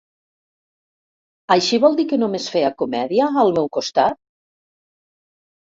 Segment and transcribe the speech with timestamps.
[1.57, 4.21] Així vol dir que només feia comèdia, al meu costat?